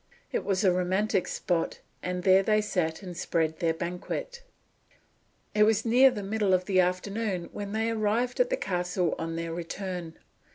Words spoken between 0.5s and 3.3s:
a romantic spot; and there they sat, and